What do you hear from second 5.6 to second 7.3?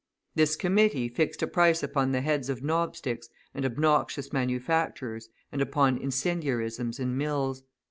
upon incendiarisms in